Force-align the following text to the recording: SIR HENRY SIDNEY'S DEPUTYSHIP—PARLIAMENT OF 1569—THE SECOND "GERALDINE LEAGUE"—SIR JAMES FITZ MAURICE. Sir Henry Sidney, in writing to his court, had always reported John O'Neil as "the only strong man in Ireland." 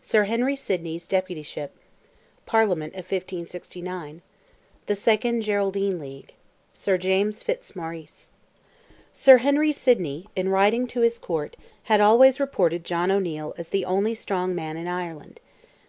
SIR 0.00 0.26
HENRY 0.26 0.54
SIDNEY'S 0.54 1.08
DEPUTYSHIP—PARLIAMENT 1.08 2.94
OF 2.94 3.04
1569—THE 3.08 4.94
SECOND 4.94 5.42
"GERALDINE 5.42 5.98
LEAGUE"—SIR 5.98 6.96
JAMES 6.98 7.42
FITZ 7.42 7.74
MAURICE. 7.74 8.28
Sir 9.12 9.38
Henry 9.38 9.72
Sidney, 9.72 10.26
in 10.36 10.50
writing 10.50 10.86
to 10.86 11.00
his 11.00 11.18
court, 11.18 11.56
had 11.90 12.00
always 12.00 12.38
reported 12.38 12.84
John 12.84 13.10
O'Neil 13.10 13.52
as 13.58 13.70
"the 13.70 13.84
only 13.84 14.14
strong 14.14 14.54
man 14.54 14.76
in 14.76 14.86
Ireland." 14.86 15.40